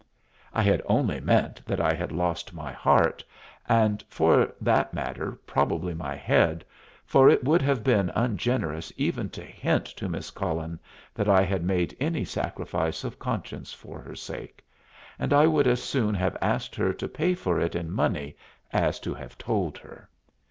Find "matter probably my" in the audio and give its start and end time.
4.95-6.15